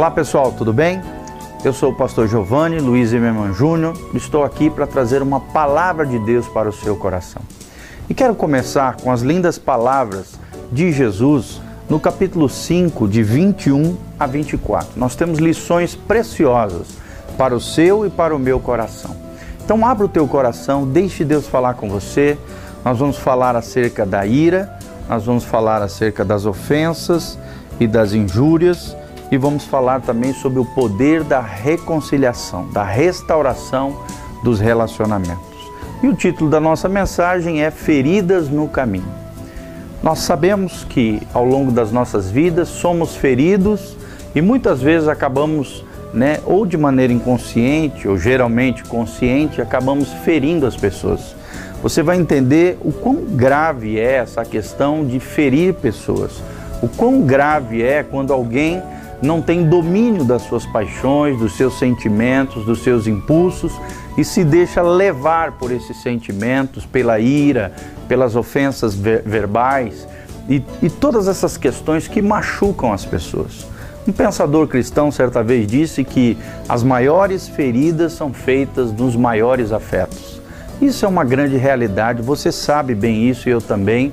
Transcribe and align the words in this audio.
Olá 0.00 0.10
pessoal, 0.10 0.50
tudo 0.50 0.72
bem? 0.72 1.02
Eu 1.62 1.74
sou 1.74 1.92
o 1.92 1.94
pastor 1.94 2.26
Giovanni 2.26 2.80
Luiz 2.80 3.12
Emerman 3.12 3.52
Júnior, 3.52 3.94
estou 4.14 4.44
aqui 4.44 4.70
para 4.70 4.86
trazer 4.86 5.20
uma 5.20 5.40
palavra 5.40 6.06
de 6.06 6.18
Deus 6.20 6.48
para 6.48 6.70
o 6.70 6.72
seu 6.72 6.96
coração. 6.96 7.42
E 8.08 8.14
quero 8.14 8.34
começar 8.34 8.96
com 8.96 9.12
as 9.12 9.20
lindas 9.20 9.58
palavras 9.58 10.40
de 10.72 10.90
Jesus 10.90 11.60
no 11.86 12.00
capítulo 12.00 12.48
5, 12.48 13.06
de 13.06 13.22
21 13.22 13.94
a 14.18 14.26
24. 14.26 14.98
Nós 14.98 15.14
temos 15.14 15.38
lições 15.38 15.94
preciosas 15.94 16.96
para 17.36 17.54
o 17.54 17.60
seu 17.60 18.06
e 18.06 18.08
para 18.08 18.34
o 18.34 18.38
meu 18.38 18.58
coração. 18.58 19.14
Então 19.62 19.84
abra 19.84 20.06
o 20.06 20.08
teu 20.08 20.26
coração, 20.26 20.88
deixe 20.88 21.26
Deus 21.26 21.46
falar 21.46 21.74
com 21.74 21.90
você. 21.90 22.38
Nós 22.82 22.98
vamos 22.98 23.18
falar 23.18 23.54
acerca 23.54 24.06
da 24.06 24.24
ira, 24.24 24.78
nós 25.06 25.26
vamos 25.26 25.44
falar 25.44 25.82
acerca 25.82 26.24
das 26.24 26.46
ofensas 26.46 27.38
e 27.78 27.86
das 27.86 28.14
injúrias 28.14 28.96
e 29.30 29.38
vamos 29.38 29.64
falar 29.64 30.00
também 30.00 30.32
sobre 30.32 30.58
o 30.58 30.64
poder 30.64 31.22
da 31.22 31.40
reconciliação, 31.40 32.66
da 32.72 32.82
restauração 32.82 33.96
dos 34.42 34.58
relacionamentos. 34.58 35.40
E 36.02 36.08
o 36.08 36.14
título 36.14 36.50
da 36.50 36.58
nossa 36.58 36.88
mensagem 36.88 37.62
é 37.62 37.70
Feridas 37.70 38.48
no 38.48 38.66
Caminho. 38.68 39.20
Nós 40.02 40.20
sabemos 40.20 40.82
que 40.82 41.20
ao 41.32 41.44
longo 41.44 41.70
das 41.70 41.92
nossas 41.92 42.30
vidas 42.30 42.68
somos 42.68 43.14
feridos 43.14 43.96
e 44.34 44.40
muitas 44.40 44.80
vezes 44.80 45.08
acabamos, 45.08 45.84
né, 46.14 46.38
ou 46.46 46.64
de 46.64 46.78
maneira 46.78 47.12
inconsciente 47.12 48.08
ou 48.08 48.16
geralmente 48.16 48.82
consciente, 48.84 49.60
acabamos 49.60 50.10
ferindo 50.24 50.66
as 50.66 50.74
pessoas. 50.74 51.36
Você 51.82 52.02
vai 52.02 52.18
entender 52.18 52.78
o 52.80 52.92
quão 52.92 53.16
grave 53.16 53.98
é 53.98 54.14
essa 54.14 54.44
questão 54.44 55.04
de 55.04 55.20
ferir 55.20 55.74
pessoas. 55.74 56.42
O 56.82 56.88
quão 56.88 57.20
grave 57.20 57.82
é 57.82 58.02
quando 58.02 58.32
alguém 58.32 58.82
não 59.22 59.42
tem 59.42 59.68
domínio 59.68 60.24
das 60.24 60.42
suas 60.42 60.64
paixões, 60.64 61.38
dos 61.38 61.56
seus 61.56 61.78
sentimentos, 61.78 62.64
dos 62.64 62.82
seus 62.82 63.06
impulsos 63.06 63.72
e 64.16 64.24
se 64.24 64.44
deixa 64.44 64.82
levar 64.82 65.52
por 65.52 65.70
esses 65.70 65.96
sentimentos, 66.02 66.86
pela 66.86 67.20
ira, 67.20 67.72
pelas 68.08 68.34
ofensas 68.34 68.94
ver 68.94 69.22
verbais 69.22 70.06
e, 70.48 70.62
e 70.82 70.88
todas 70.88 71.28
essas 71.28 71.56
questões 71.56 72.08
que 72.08 72.22
machucam 72.22 72.92
as 72.92 73.04
pessoas. 73.04 73.66
Um 74.08 74.12
pensador 74.12 74.66
cristão 74.66 75.10
certa 75.10 75.42
vez 75.42 75.66
disse 75.66 76.02
que 76.02 76.36
as 76.68 76.82
maiores 76.82 77.46
feridas 77.46 78.14
são 78.14 78.32
feitas 78.32 78.92
nos 78.92 79.14
maiores 79.14 79.72
afetos. 79.72 80.40
Isso 80.80 81.04
é 81.04 81.08
uma 81.08 81.24
grande 81.24 81.56
realidade, 81.56 82.22
você 82.22 82.50
sabe 82.50 82.94
bem 82.94 83.28
isso 83.28 83.48
e 83.48 83.52
eu 83.52 83.60
também, 83.60 84.12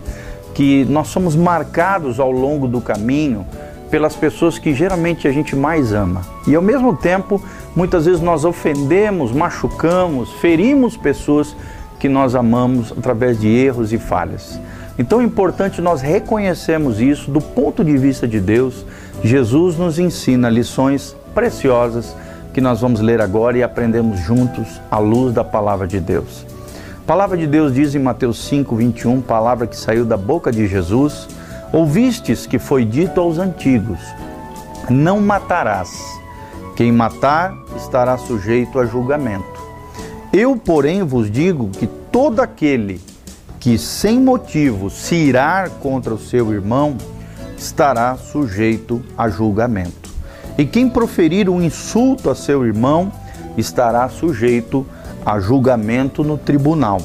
que 0.54 0.84
nós 0.86 1.08
somos 1.08 1.36
marcados 1.36 2.20
ao 2.20 2.32
longo 2.32 2.68
do 2.68 2.82
caminho 2.82 3.46
pelas 3.90 4.16
pessoas 4.16 4.60
que 4.60 4.74
geralmente 4.74 5.28
a 5.28 5.32
gente 5.32 5.56
mais 5.56 5.94
ama. 5.94 6.22
E 6.46 6.56
ao 6.56 6.62
mesmo 6.62 6.96
tempo, 6.96 7.42
muitas 7.76 8.06
vezes 8.06 8.22
nós 8.22 8.46
ofendemos, 8.46 9.32
machucamos, 9.32 10.34
ferimos 10.34 10.98
pessoas 10.98 11.56
que 12.00 12.08
nós 12.08 12.36
amamos 12.36 12.92
através 12.92 13.40
de 13.40 13.48
erros 13.48 13.92
e 13.92 13.98
falhas. 13.98 14.60
Então 15.00 15.22
é 15.22 15.24
importante 15.24 15.82
nós 15.82 16.02
reconhecermos 16.02 17.00
isso 17.00 17.30
do 17.30 17.40
ponto 17.40 17.84
de 17.84 17.98
vista 17.98 18.28
de 18.28 18.40
Deus. 18.40 18.86
Jesus 19.24 19.78
nos 19.78 20.00
ensina 20.00 20.50
lições 20.50 21.16
preciosas 21.34 22.16
que 22.54 22.62
nós 22.62 22.82
vamos 22.82 23.00
ler 23.00 23.22
agora 23.22 23.58
e 23.58 23.64
aprendemos 23.64 24.20
juntos 24.20 24.82
à 24.90 24.98
luz 24.98 25.34
da 25.34 25.44
palavra 25.44 25.88
de 25.88 26.00
Deus. 26.00 26.46
A 27.04 27.06
palavra 27.08 27.38
de 27.38 27.48
Deus 27.48 27.74
diz 27.74 27.94
em 27.96 28.00
Mateus 28.00 28.44
5, 28.48 28.76
21, 28.76 29.22
palavra 29.22 29.68
que 29.68 29.78
saiu 29.78 30.04
da 30.04 30.18
boca 30.18 30.52
de 30.52 30.68
Jesus 30.68 31.28
Ouvistes 31.74 32.46
que 32.46 32.58
foi 32.58 32.86
dito 32.86 33.20
aos 33.20 33.38
antigos: 33.38 34.00
Não 34.90 35.20
matarás. 35.20 35.90
Quem 36.76 36.92
matar 36.92 37.56
estará 37.76 38.18
sujeito 38.18 38.80
a 38.80 38.86
julgamento. 38.86 39.60
Eu, 40.32 40.56
porém, 40.56 41.04
vos 41.04 41.30
digo 41.32 41.70
que 41.70 41.88
todo 41.88 42.40
aquele 42.40 43.02
que 43.60 43.78
sem 43.78 44.20
motivo 44.20 44.90
se 44.90 45.16
irar 45.16 45.70
contra 45.72 46.14
o 46.14 46.20
seu 46.20 46.54
irmão 46.54 46.96
estará 47.58 48.16
sujeito 48.16 49.04
a 49.18 49.28
julgamento. 49.28 50.12
E 50.58 50.66
quem 50.66 50.88
proferir 50.88 51.50
um 51.50 51.62
insulto 51.62 52.30
a 52.30 52.36
seu 52.36 52.66
irmão 52.66 53.12
estará 53.58 54.08
sujeito 54.08 54.86
a 55.26 55.40
julgamento 55.40 56.24
no 56.24 56.38
tribunal. 56.38 57.02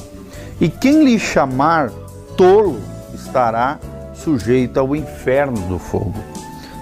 E 0.61 0.69
quem 0.69 1.03
lhe 1.03 1.19
chamar 1.19 1.89
tolo 2.37 2.79
estará 3.13 3.79
sujeito 4.13 4.79
ao 4.79 4.95
inferno 4.95 5.59
do 5.67 5.79
fogo. 5.79 6.15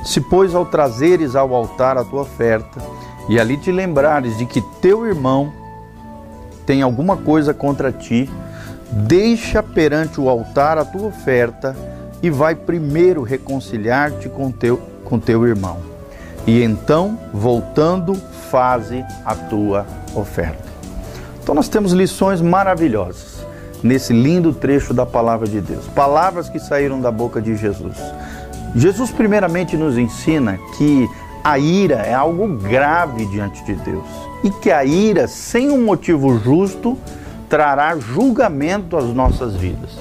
Se, 0.04 0.20
pois, 0.20 0.56
ao 0.56 0.66
trazeres 0.66 1.36
ao 1.36 1.54
altar 1.54 1.98
a 1.98 2.04
tua 2.04 2.22
oferta, 2.22 2.82
e 3.30 3.40
ali 3.40 3.58
te 3.58 3.72
lembrares 3.72 4.38
de 4.38 4.46
que 4.46 4.62
teu 4.82 5.06
irmão 5.06 5.54
tem 6.66 6.82
alguma 6.82 7.16
coisa 7.18 7.54
contra 7.54 7.92
ti, 7.92 8.30
deixa 8.92 9.62
perante 9.62 10.20
o 10.20 10.30
altar 10.30 10.78
a 10.78 10.86
tua 10.86 11.08
oferta 11.08 11.76
e 12.22 12.30
vai 12.30 12.56
primeiro 12.56 13.24
reconciliar-te 13.24 14.30
com 14.30 14.52
teu, 14.52 14.78
com 15.06 15.20
teu 15.20 15.46
irmão. 15.48 15.80
E 16.46 16.64
então, 16.64 17.18
voltando, 17.34 18.16
faze 18.50 19.06
a 19.24 19.36
tua 19.36 19.86
oferta. 20.16 20.70
Então, 21.42 21.56
nós 21.56 21.68
temos 21.68 21.94
lições 21.94 22.42
maravilhosas 22.42 23.41
nesse 23.84 24.14
lindo 24.14 24.54
trecho 24.54 24.94
da 24.94 25.06
palavra 25.06 25.48
de 25.48 25.62
Deus. 25.62 25.88
Palavras 25.88 26.50
que 26.50 26.60
saíram 26.60 27.00
da 27.00 27.12
boca 27.12 27.42
de 27.42 27.56
Jesus. 27.56 27.98
Jesus, 28.76 29.12
primeiramente, 29.12 29.76
nos 29.76 29.98
ensina 29.98 30.58
que 30.78 31.10
a 31.44 31.58
ira 31.58 31.96
é 31.96 32.14
algo 32.14 32.48
grave 32.48 33.26
diante 33.26 33.64
de 33.66 33.74
Deus 33.76 34.06
e 34.44 34.50
que 34.50 34.72
a 34.72 34.84
ira, 34.86 35.28
sem 35.28 35.70
um 35.70 35.84
motivo 35.84 36.38
justo, 36.40 36.98
trará 37.50 37.98
julgamento 37.98 38.96
às 38.96 39.06
nossas 39.06 39.56
vidas. 39.56 39.92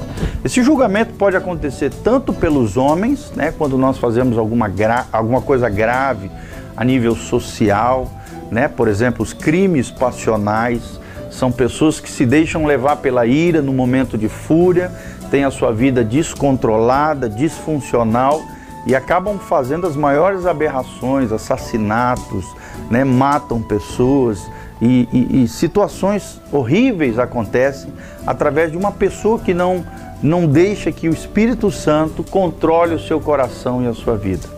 Esse 0.45 0.63
julgamento 0.63 1.15
pode 1.15 1.37
acontecer 1.37 1.93
tanto 1.93 2.33
pelos 2.33 2.77
homens, 2.77 3.33
né, 3.35 3.53
quando 3.57 3.77
nós 3.77 3.99
fazemos 3.99 4.39
alguma, 4.39 4.71
alguma 5.13 5.43
coisa 5.43 5.69
grave 5.69 6.31
a 6.77 6.85
nível 6.85 7.15
social, 7.17 8.09
né, 8.51 8.69
por 8.69 8.89
exemplo, 8.89 9.23
os 9.23 9.33
crimes 9.33 9.91
passionais, 9.91 11.01
são 11.31 11.51
pessoas 11.53 12.01
que 12.01 12.11
se 12.11 12.27
deixam 12.27 12.67
levar 12.67 12.97
pela 12.97 13.25
ira 13.25 13.63
no 13.63 13.73
momento 13.73 14.19
de 14.19 14.29
fúria, 14.29 14.91
têm 15.31 15.45
a 15.45 15.51
sua 15.51 15.73
vida 15.73 16.05
descontrolada, 16.05 17.29
disfuncional 17.29 18.43
e 18.87 18.95
acabam 18.95 19.39
fazendo 19.39 19.87
as 19.87 19.95
maiores 19.95 20.45
aberrações, 20.45 21.31
assassinatos, 21.31 22.45
né? 22.91 23.05
matam 23.05 23.63
pessoas 23.63 24.51
e, 24.81 25.09
e, 25.13 25.45
e 25.45 25.49
situações 25.49 26.41
horríveis 26.51 27.19
acontecem 27.19 27.93
através 28.27 28.73
de 28.73 28.79
uma 28.79 28.91
pessoa 28.91 29.39
que 29.39 29.55
não, 29.55 29.85
não 30.23 30.47
deixa 30.47 30.91
que 30.91 31.09
o 31.09 31.13
Espírito 31.13 31.71
Santo 31.71 32.25
controle 32.25 32.95
o 32.95 32.99
seu 32.99 33.21
coração 33.21 33.83
e 33.83 33.87
a 33.87 33.95
sua 33.95 34.17
vida. 34.17 34.49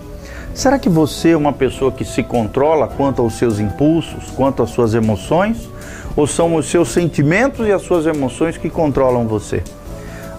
Será 0.55 0.79
que 0.79 0.89
você 0.89 1.31
é 1.31 1.37
uma 1.37 1.53
pessoa 1.53 1.91
que 1.91 2.05
se 2.05 2.23
controla 2.23 2.87
quanto 2.87 3.23
aos 3.23 3.35
seus 3.35 3.59
impulsos, 3.59 4.31
quanto 4.31 4.63
às 4.63 4.71
suas 4.71 4.95
emoções? 4.95 5.72
Ou 6.17 6.27
são 6.27 6.55
os 6.55 6.71
seus 6.71 6.91
sentimentos 6.91 7.67
e 7.67 7.73
as 7.73 7.83
suas 7.83 8.07
emoções 8.07 8.57
que 8.57 8.69
controlam 8.69 9.27
você? 9.27 9.63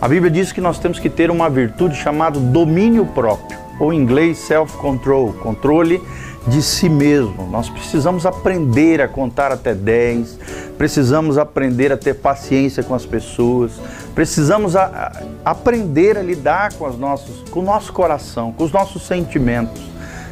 A 0.04 0.08
Bíblia 0.10 0.30
diz 0.30 0.52
que 0.52 0.60
nós 0.60 0.80
temos 0.80 1.00
que 1.00 1.10
ter 1.10 1.32
uma 1.32 1.50
virtude 1.50 1.96
chamada 1.96 2.38
domínio 2.38 3.06
próprio, 3.06 3.58
ou 3.80 3.94
em 3.94 3.98
inglês 3.98 4.38
self-control, 4.38 5.32
controle 5.42 6.02
de 6.46 6.62
si 6.62 6.90
mesmo. 6.90 7.48
Nós 7.50 7.70
precisamos 7.70 8.26
aprender 8.26 9.02
a 9.02 9.08
contar 9.08 9.54
até 9.54 9.74
10, 9.74 10.40
precisamos 10.78 11.38
aprender 11.38 11.90
a 11.92 11.96
ter 11.96 12.16
paciência 12.16 12.84
com 12.84 12.94
as 12.94 13.06
pessoas, 13.06 13.72
precisamos 14.14 14.76
a, 14.76 15.14
a 15.46 15.52
aprender 15.52 16.18
a 16.18 16.22
lidar 16.22 16.74
com, 16.74 16.86
as 16.86 16.98
nossos, 16.98 17.50
com 17.50 17.62
o 17.62 17.64
nosso 17.64 17.94
coração, 17.94 18.52
com 18.52 18.66
os 18.66 18.74
nossos 18.74 19.04
sentimentos. 19.04 19.82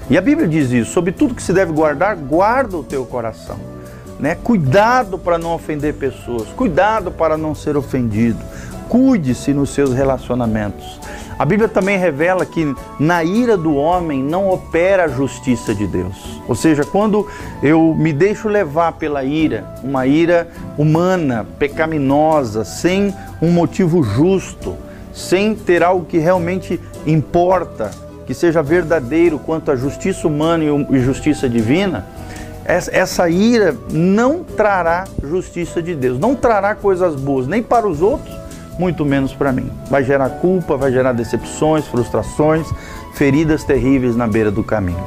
E 0.09 0.17
a 0.17 0.21
Bíblia 0.21 0.49
diz 0.49 0.69
isso: 0.71 0.91
sobre 0.91 1.13
tudo 1.13 1.33
que 1.33 1.41
se 1.41 1.53
deve 1.53 1.71
guardar, 1.71 2.17
guarda 2.17 2.75
o 2.75 2.83
teu 2.83 3.05
coração 3.05 3.70
né? 4.21 4.37
Cuidado 4.41 5.17
para 5.17 5.39
não 5.39 5.53
ofender 5.53 5.95
pessoas, 5.95 6.47
cuidado 6.49 7.11
para 7.11 7.35
não 7.35 7.55
ser 7.55 7.75
ofendido. 7.75 8.39
Cuide-se 8.87 9.53
nos 9.53 9.71
seus 9.71 9.93
relacionamentos. 9.93 10.99
A 11.39 11.45
Bíblia 11.45 11.67
também 11.67 11.97
revela 11.97 12.45
que 12.45 12.75
na 12.99 13.23
ira 13.23 13.57
do 13.57 13.73
homem 13.73 14.21
não 14.21 14.49
opera 14.49 15.05
a 15.05 15.07
justiça 15.07 15.73
de 15.73 15.87
Deus. 15.87 16.39
Ou 16.47 16.53
seja, 16.53 16.83
quando 16.83 17.27
eu 17.63 17.95
me 17.95 18.13
deixo 18.13 18.47
levar 18.47 18.91
pela 18.91 19.23
ira, 19.23 19.65
uma 19.81 20.05
ira 20.05 20.47
humana, 20.77 21.47
pecaminosa, 21.57 22.63
sem 22.63 23.11
um 23.41 23.49
motivo 23.49 24.03
justo, 24.03 24.75
sem 25.13 25.55
ter 25.55 25.81
algo 25.81 26.05
que 26.05 26.19
realmente 26.19 26.79
importa, 27.07 27.89
que 28.27 28.35
seja 28.35 28.61
verdadeiro 28.61 29.39
quanto 29.39 29.71
à 29.71 29.75
justiça 29.75 30.27
humana 30.27 30.63
e 30.91 30.99
justiça 30.99 31.49
divina, 31.49 32.05
essa 32.65 33.29
ira 33.29 33.75
não 33.91 34.43
trará 34.43 35.05
justiça 35.23 35.81
de 35.81 35.95
Deus, 35.95 36.19
não 36.19 36.35
trará 36.35 36.75
coisas 36.75 37.15
boas, 37.15 37.47
nem 37.47 37.61
para 37.61 37.87
os 37.87 38.01
outros, 38.01 38.35
muito 38.77 39.03
menos 39.03 39.33
para 39.33 39.51
mim. 39.51 39.69
Vai 39.89 40.03
gerar 40.03 40.29
culpa, 40.29 40.77
vai 40.77 40.91
gerar 40.91 41.13
decepções, 41.13 41.87
frustrações, 41.87 42.67
feridas 43.13 43.63
terríveis 43.63 44.15
na 44.15 44.27
beira 44.27 44.51
do 44.51 44.63
caminho. 44.63 45.03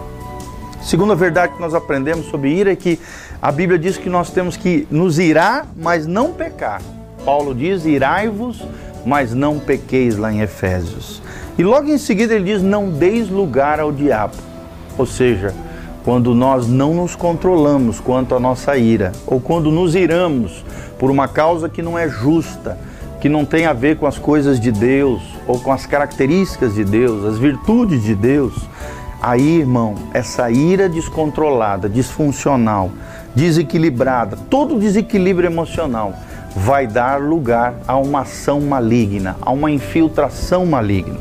Segunda 0.83 1.15
verdade 1.15 1.55
que 1.55 1.61
nós 1.61 1.75
aprendemos 1.75 2.27
sobre 2.27 2.51
ira 2.51 2.73
é 2.73 2.77
que 2.77 3.01
a 3.41 3.51
Bíblia 3.51 3.79
diz 3.79 3.97
que 3.97 4.11
nós 4.11 4.31
temos 4.31 4.57
que 4.57 4.87
nos 4.91 5.19
irar, 5.19 5.67
mas 5.77 6.07
não 6.07 6.33
pecar. 6.33 6.83
Paulo 7.25 7.55
diz: 7.55 7.87
irai-vos, 7.87 8.63
mas 9.07 9.33
não 9.33 9.59
pequeis, 9.59 10.17
lá 10.17 10.33
em 10.33 10.41
Efésios. 10.41 11.23
E 11.57 11.63
logo 11.63 11.89
em 11.89 11.97
seguida 11.97 12.35
ele 12.35 12.53
diz: 12.53 12.63
não 12.63 12.91
deis 12.91 13.31
lugar 13.31 13.81
ao 13.81 13.91
diabo. 13.91 14.35
Ou 14.99 15.07
seja, 15.07 15.55
quando 16.05 16.35
nós 16.35 16.69
não 16.69 16.93
nos 16.93 17.17
controlamos 17.17 17.99
quanto 17.99 18.35
à 18.35 18.41
nossa 18.41 18.77
ira, 18.77 19.13
ou 19.27 19.41
quando 19.41 19.71
nos 19.71 19.95
iramos 19.95 20.63
por 20.99 21.11
uma 21.11 21.27
causa 21.27 21.69
que 21.69 21.81
não 21.81 21.99
é 21.99 22.09
justa, 22.09 22.79
que 23.21 23.29
não 23.29 23.47
tem 23.47 23.65
a 23.65 23.73
ver 23.73 23.97
com 23.97 24.07
as 24.07 24.19
coisas 24.19 24.61
de 24.61 24.71
Deus, 24.71 25.23
ou 25.47 25.59
com 25.59 25.73
as 25.73 25.87
características 25.87 26.75
de 26.75 26.85
Deus, 26.85 27.25
as 27.25 27.39
virtudes 27.39 28.03
de 28.03 28.15
Deus, 28.15 28.55
aí, 29.21 29.61
irmão, 29.61 29.95
essa 30.13 30.51
ira 30.51 30.91
descontrolada, 30.91 31.89
disfuncional, 31.89 32.91
desequilibrada, 33.35 34.37
todo 34.51 34.79
desequilíbrio 34.79 35.49
emocional 35.49 36.13
vai 36.55 36.87
dar 36.87 37.19
lugar 37.19 37.75
a 37.89 37.97
uma 37.97 38.21
ação 38.21 38.61
maligna, 38.61 39.37
a 39.41 39.51
uma 39.51 39.71
infiltração 39.71 40.67
maligna. 40.67 41.17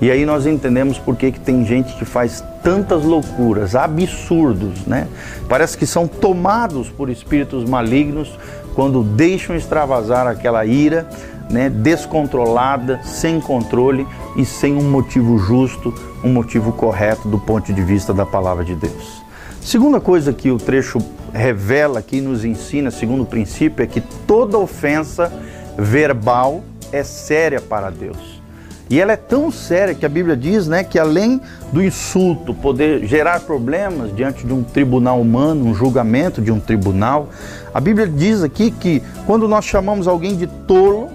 E 0.00 0.10
aí 0.10 0.26
nós 0.26 0.46
entendemos 0.46 0.98
por 0.98 1.16
que, 1.16 1.32
que 1.32 1.40
tem 1.40 1.64
gente 1.64 1.94
que 1.94 2.04
faz 2.04 2.44
tantas 2.62 3.02
loucuras, 3.02 3.74
absurdos, 3.74 4.84
né? 4.86 5.08
Parece 5.48 5.78
que 5.78 5.86
são 5.86 6.06
tomados 6.06 6.88
por 6.90 7.08
espíritos 7.08 7.64
malignos 7.64 8.38
quando 8.74 9.02
deixam 9.02 9.56
extravasar 9.56 10.26
aquela 10.26 10.66
ira, 10.66 11.08
né, 11.50 11.70
descontrolada, 11.70 13.00
sem 13.04 13.40
controle 13.40 14.06
e 14.36 14.44
sem 14.44 14.74
um 14.74 14.90
motivo 14.90 15.38
justo, 15.38 15.94
um 16.22 16.30
motivo 16.30 16.72
correto 16.72 17.26
do 17.28 17.38
ponto 17.38 17.72
de 17.72 17.82
vista 17.82 18.12
da 18.12 18.26
palavra 18.26 18.64
de 18.64 18.74
Deus. 18.74 19.22
Segunda 19.62 19.98
coisa 19.98 20.32
que 20.32 20.50
o 20.50 20.58
trecho 20.58 20.98
revela 21.32 22.00
aqui, 22.00 22.20
nos 22.20 22.44
ensina, 22.44 22.90
segundo 22.90 23.22
o 23.22 23.26
princípio, 23.26 23.82
é 23.82 23.86
que 23.86 24.00
toda 24.00 24.58
ofensa 24.58 25.32
verbal 25.78 26.62
é 26.92 27.02
séria 27.02 27.60
para 27.60 27.90
Deus. 27.90 28.35
E 28.88 29.00
ela 29.00 29.12
é 29.12 29.16
tão 29.16 29.50
séria 29.50 29.94
que 29.94 30.06
a 30.06 30.08
Bíblia 30.08 30.36
diz 30.36 30.68
né, 30.68 30.84
que 30.84 30.96
além 30.98 31.40
do 31.72 31.82
insulto 31.82 32.54
poder 32.54 33.04
gerar 33.04 33.40
problemas 33.40 34.14
diante 34.14 34.46
de 34.46 34.52
um 34.52 34.62
tribunal 34.62 35.20
humano, 35.20 35.66
um 35.66 35.74
julgamento 35.74 36.40
de 36.40 36.52
um 36.52 36.60
tribunal, 36.60 37.28
a 37.74 37.80
Bíblia 37.80 38.06
diz 38.06 38.44
aqui 38.44 38.70
que 38.70 39.02
quando 39.26 39.48
nós 39.48 39.64
chamamos 39.64 40.06
alguém 40.06 40.36
de 40.36 40.46
tolo 40.46 41.08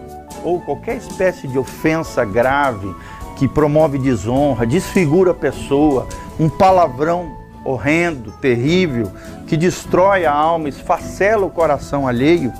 ou 0.43 0.59
qualquer 0.59 0.97
espécie 0.97 1.47
de 1.47 1.57
ofensa 1.57 2.25
grave 2.25 2.93
que 3.37 3.47
promove 3.47 3.97
desonra, 3.97 4.65
desfigura 4.65 5.31
a 5.31 5.33
pessoa, 5.33 6.07
um 6.37 6.49
palavrão 6.49 7.37
horrendo, 7.63 8.33
terrível, 8.41 9.09
que 9.47 9.55
destrói 9.55 10.25
a 10.25 10.33
alma, 10.33 10.67
esfacela 10.67 11.45
o 11.45 11.49
coração 11.49 12.05
alheio, 12.05 12.51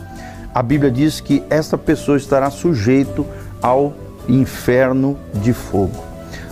a 0.54 0.62
Bíblia 0.62 0.92
diz 0.92 1.20
que 1.20 1.44
essa 1.50 1.78
pessoa 1.78 2.18
estará 2.18 2.50
sujeito 2.50 3.26
ao 3.62 3.94
inferno 4.28 5.18
de 5.36 5.54
fogo. 5.54 6.04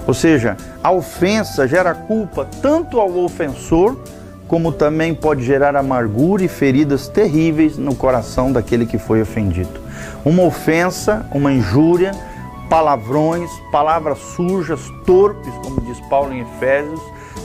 Ou 0.08 0.14
seja, 0.14 0.58
a 0.84 0.92
ofensa 0.92 1.68
gera 1.68 1.94
culpa 1.94 2.48
tanto 2.62 3.00
ao 3.00 3.16
ofensor, 3.20 3.98
como 4.48 4.72
também 4.72 5.14
pode 5.14 5.44
gerar 5.46 5.76
amargura 5.76 6.44
e 6.44 6.48
feridas 6.48 7.08
terríveis 7.08 7.78
no 7.78 7.94
coração 7.94 8.52
daquele 8.52 8.86
que 8.86 8.98
foi 8.98 9.22
ofendido. 9.22 9.80
Uma 10.26 10.44
ofensa, 10.44 11.26
uma 11.32 11.54
injúria, 11.54 12.12
palavrões, 12.70 13.50
palavras 13.72 14.18
sujas, 14.36 14.80
torpes, 15.06 15.54
como 15.64 15.82
diz 15.82 16.00
Paulo 16.10 16.34
em 16.34 16.42
Efésios, 16.42 17.00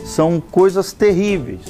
são 0.05 0.41
coisas 0.50 0.93
terríveis 0.93 1.61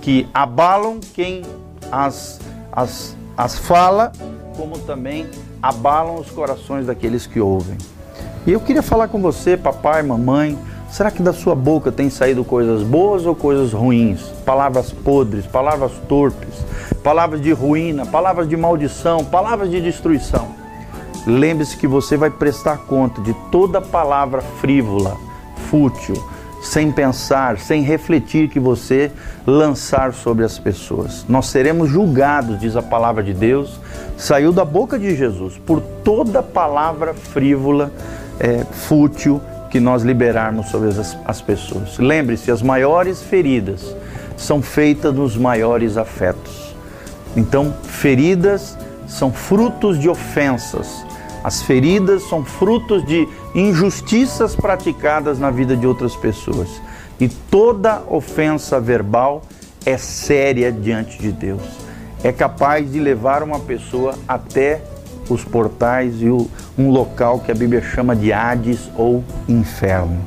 que 0.00 0.28
abalam 0.32 1.00
quem 1.14 1.42
as, 1.90 2.40
as, 2.70 3.16
as 3.36 3.58
fala, 3.58 4.12
como 4.56 4.78
também 4.78 5.28
abalam 5.62 6.16
os 6.16 6.30
corações 6.30 6.86
daqueles 6.86 7.26
que 7.26 7.40
ouvem. 7.40 7.76
E 8.46 8.52
eu 8.52 8.60
queria 8.60 8.82
falar 8.82 9.08
com 9.08 9.20
você, 9.20 9.56
papai, 9.56 10.02
mamãe, 10.02 10.56
será 10.90 11.10
que 11.10 11.22
da 11.22 11.32
sua 11.32 11.54
boca 11.54 11.90
tem 11.90 12.08
saído 12.08 12.44
coisas 12.44 12.82
boas 12.82 13.26
ou 13.26 13.34
coisas 13.34 13.72
ruins? 13.72 14.20
Palavras 14.44 14.92
podres, 14.92 15.46
palavras 15.46 15.92
torpes, 16.08 16.54
palavras 17.02 17.40
de 17.40 17.52
ruína, 17.52 18.06
palavras 18.06 18.48
de 18.48 18.56
maldição, 18.56 19.24
palavras 19.24 19.70
de 19.70 19.80
destruição. 19.80 20.48
Lembre-se 21.26 21.76
que 21.76 21.88
você 21.88 22.16
vai 22.16 22.30
prestar 22.30 22.78
conta 22.78 23.20
de 23.20 23.34
toda 23.50 23.80
palavra 23.80 24.40
frívola, 24.40 25.16
fútil, 25.68 26.14
sem 26.62 26.92
pensar, 26.92 27.58
sem 27.58 27.82
refletir 27.82 28.48
que 28.48 28.60
você 28.60 29.10
lançar 29.46 30.12
sobre 30.12 30.44
as 30.44 30.58
pessoas. 30.58 31.24
Nós 31.28 31.46
seremos 31.46 31.90
julgados, 31.90 32.60
diz 32.60 32.76
a 32.76 32.82
palavra 32.82 33.22
de 33.22 33.32
Deus, 33.32 33.80
saiu 34.16 34.52
da 34.52 34.64
boca 34.64 34.98
de 34.98 35.14
Jesus, 35.14 35.58
por 35.58 35.80
toda 36.02 36.42
palavra 36.42 37.14
frívola 37.14 37.92
é, 38.38 38.64
fútil 38.64 39.40
que 39.70 39.80
nós 39.80 40.02
liberarmos 40.02 40.68
sobre 40.70 40.88
as, 40.88 41.16
as 41.24 41.40
pessoas. 41.40 41.98
Lembre-se, 41.98 42.50
as 42.50 42.62
maiores 42.62 43.22
feridas 43.22 43.94
são 44.36 44.62
feitas 44.62 45.14
nos 45.14 45.36
maiores 45.36 45.96
afetos. 45.96 46.74
Então, 47.36 47.74
feridas 47.82 48.76
são 49.06 49.32
frutos 49.32 49.98
de 49.98 50.08
ofensas. 50.08 51.04
As 51.44 51.62
feridas 51.62 52.22
são 52.28 52.44
frutos 52.44 53.04
de 53.04 53.28
injustiças 53.54 54.56
praticadas 54.56 55.38
na 55.38 55.50
vida 55.50 55.76
de 55.76 55.86
outras 55.86 56.16
pessoas. 56.16 56.80
E 57.20 57.28
toda 57.28 58.02
ofensa 58.08 58.80
verbal 58.80 59.42
é 59.84 59.96
séria 59.96 60.72
diante 60.72 61.18
de 61.18 61.30
Deus. 61.30 61.85
É 62.26 62.32
capaz 62.32 62.90
de 62.90 62.98
levar 62.98 63.40
uma 63.44 63.60
pessoa 63.60 64.16
até 64.26 64.82
os 65.30 65.44
portais 65.44 66.20
e 66.20 66.28
o, 66.28 66.50
um 66.76 66.90
local 66.90 67.38
que 67.38 67.52
a 67.52 67.54
Bíblia 67.54 67.80
chama 67.80 68.16
de 68.16 68.32
Hades 68.32 68.90
ou 68.96 69.22
inferno. 69.48 70.18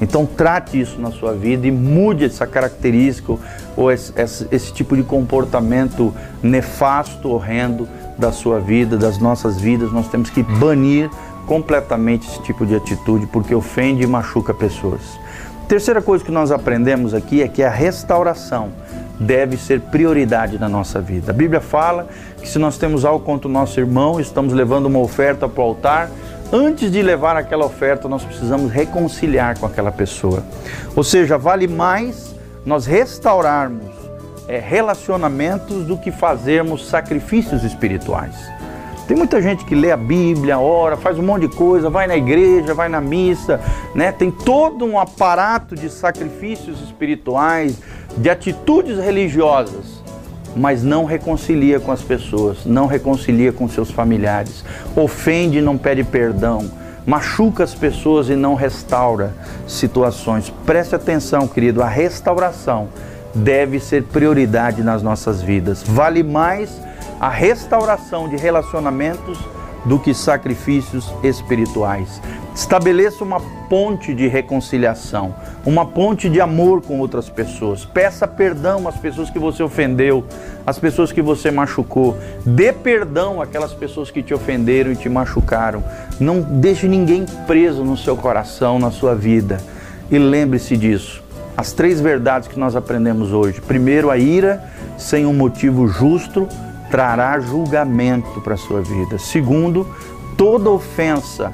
Então 0.00 0.24
trate 0.24 0.80
isso 0.80 1.00
na 1.00 1.10
sua 1.10 1.32
vida 1.32 1.66
e 1.66 1.72
mude 1.72 2.24
essa 2.24 2.46
característica 2.46 3.34
ou 3.76 3.90
esse, 3.90 4.12
esse, 4.16 4.46
esse 4.48 4.72
tipo 4.72 4.96
de 4.96 5.02
comportamento 5.02 6.14
nefasto, 6.40 7.28
horrendo 7.30 7.88
da 8.16 8.30
sua 8.30 8.60
vida, 8.60 8.96
das 8.96 9.18
nossas 9.18 9.60
vidas. 9.60 9.90
Nós 9.90 10.06
temos 10.06 10.30
que 10.30 10.40
banir 10.40 11.10
completamente 11.48 12.28
esse 12.28 12.40
tipo 12.42 12.64
de 12.64 12.76
atitude 12.76 13.26
porque 13.26 13.52
ofende 13.52 14.04
e 14.04 14.06
machuca 14.06 14.54
pessoas. 14.54 15.00
Terceira 15.66 16.00
coisa 16.00 16.24
que 16.24 16.30
nós 16.30 16.52
aprendemos 16.52 17.12
aqui 17.12 17.42
é 17.42 17.48
que 17.48 17.60
a 17.60 17.70
restauração 17.70 18.70
deve 19.18 19.56
ser 19.56 19.80
prioridade 19.80 20.58
na 20.58 20.68
nossa 20.68 21.00
vida. 21.00 21.30
A 21.30 21.34
Bíblia 21.34 21.60
fala 21.60 22.08
que 22.40 22.48
se 22.48 22.58
nós 22.58 22.76
temos 22.76 23.04
algo 23.04 23.24
contra 23.24 23.48
o 23.48 23.50
nosso 23.50 23.78
irmão, 23.78 24.20
estamos 24.20 24.52
levando 24.52 24.86
uma 24.86 24.98
oferta 24.98 25.48
para 25.48 25.62
o 25.62 25.66
altar, 25.66 26.10
antes 26.52 26.90
de 26.90 27.02
levar 27.02 27.36
aquela 27.36 27.64
oferta, 27.64 28.08
nós 28.08 28.24
precisamos 28.24 28.70
reconciliar 28.70 29.58
com 29.58 29.66
aquela 29.66 29.92
pessoa. 29.92 30.42
Ou 30.94 31.04
seja, 31.04 31.38
vale 31.38 31.66
mais 31.66 32.34
nós 32.64 32.86
restaurarmos 32.86 33.94
é, 34.48 34.58
relacionamentos 34.58 35.84
do 35.84 35.96
que 35.96 36.10
fazermos 36.10 36.86
sacrifícios 36.86 37.62
espirituais. 37.62 38.34
Tem 39.06 39.16
muita 39.16 39.40
gente 39.42 39.66
que 39.66 39.74
lê 39.74 39.90
a 39.92 39.98
Bíblia, 39.98 40.58
ora, 40.58 40.96
faz 40.96 41.18
um 41.18 41.22
monte 41.22 41.42
de 41.42 41.54
coisa, 41.54 41.90
vai 41.90 42.06
na 42.06 42.16
igreja, 42.16 42.72
vai 42.72 42.88
na 42.88 43.02
missa, 43.02 43.60
né? 43.94 44.10
Tem 44.10 44.30
todo 44.30 44.84
um 44.86 44.98
aparato 44.98 45.74
de 45.74 45.90
sacrifícios 45.90 46.80
espirituais, 46.80 47.78
de 48.16 48.30
atitudes 48.30 48.98
religiosas, 48.98 50.02
mas 50.56 50.82
não 50.82 51.04
reconcilia 51.04 51.80
com 51.80 51.90
as 51.90 52.02
pessoas, 52.02 52.64
não 52.64 52.86
reconcilia 52.86 53.52
com 53.52 53.68
seus 53.68 53.90
familiares, 53.90 54.64
ofende 54.94 55.58
e 55.58 55.62
não 55.62 55.76
pede 55.76 56.04
perdão, 56.04 56.70
machuca 57.06 57.64
as 57.64 57.74
pessoas 57.74 58.28
e 58.28 58.36
não 58.36 58.54
restaura 58.54 59.34
situações. 59.66 60.52
Preste 60.64 60.94
atenção, 60.94 61.48
querido, 61.48 61.82
a 61.82 61.88
restauração 61.88 62.88
deve 63.34 63.80
ser 63.80 64.04
prioridade 64.04 64.82
nas 64.82 65.02
nossas 65.02 65.42
vidas. 65.42 65.82
Vale 65.82 66.22
mais 66.22 66.70
a 67.20 67.28
restauração 67.28 68.28
de 68.28 68.36
relacionamentos 68.36 69.38
do 69.84 69.98
que 69.98 70.14
sacrifícios 70.14 71.12
espirituais. 71.22 72.20
Estabeleça 72.54 73.24
uma 73.24 73.40
ponte 73.68 74.14
de 74.14 74.28
reconciliação, 74.28 75.34
uma 75.66 75.84
ponte 75.84 76.28
de 76.28 76.40
amor 76.40 76.80
com 76.82 77.00
outras 77.00 77.28
pessoas. 77.28 77.84
Peça 77.84 78.28
perdão 78.28 78.86
às 78.86 78.96
pessoas 78.96 79.28
que 79.28 79.38
você 79.38 79.62
ofendeu, 79.62 80.24
às 80.64 80.78
pessoas 80.78 81.10
que 81.10 81.20
você 81.20 81.50
machucou. 81.50 82.16
Dê 82.46 82.72
perdão 82.72 83.42
àquelas 83.42 83.72
pessoas 83.72 84.10
que 84.10 84.22
te 84.22 84.32
ofenderam 84.32 84.92
e 84.92 84.96
te 84.96 85.08
machucaram. 85.08 85.82
Não 86.20 86.40
deixe 86.40 86.86
ninguém 86.86 87.26
preso 87.46 87.84
no 87.84 87.96
seu 87.96 88.16
coração, 88.16 88.78
na 88.78 88.90
sua 88.90 89.14
vida. 89.14 89.58
E 90.10 90.18
lembre-se 90.18 90.76
disso. 90.76 91.24
As 91.56 91.72
três 91.72 92.00
verdades 92.00 92.48
que 92.48 92.58
nós 92.58 92.76
aprendemos 92.76 93.32
hoje. 93.32 93.60
Primeiro, 93.60 94.10
a 94.10 94.18
ira 94.18 94.62
sem 94.96 95.26
um 95.26 95.32
motivo 95.32 95.86
justo 95.86 96.48
trará 96.94 97.40
julgamento 97.40 98.40
para 98.40 98.54
a 98.54 98.56
sua 98.56 98.80
vida. 98.80 99.18
Segundo, 99.18 99.84
toda 100.36 100.70
ofensa 100.70 101.52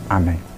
Amém. 0.10 0.53